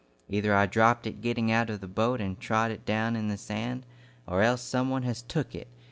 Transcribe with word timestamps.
"Either 0.29 0.55
I 0.55 0.65
dropped 0.65 1.05
it 1.05 1.21
getting 1.21 1.51
out 1.51 1.69
of 1.69 1.79
the 1.79 1.87
boat 1.87 2.21
and 2.21 2.39
trod 2.39 2.71
it 2.71 2.85
down 2.87 3.15
in 3.15 3.27
the 3.27 3.37
sand, 3.37 3.85
or 4.25 4.41
else 4.41 4.63
some 4.63 4.89
one 4.89 5.03
has 5.03 5.21
took 5.21 5.53
it. 5.53 5.67